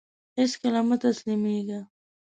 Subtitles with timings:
[0.37, 1.79] هيڅکله مه تسلميږه!